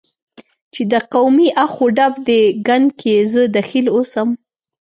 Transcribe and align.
چې 0.73 0.81
د 0.91 0.93
قومي 1.13 1.47
اخ 1.63 1.73
و 1.83 1.87
ډب 1.97 2.13
دې 2.27 2.41
ګند 2.67 2.89
کې 2.99 3.15
زه 3.31 3.41
دخیل 3.57 3.87
اوسم، 3.95 4.29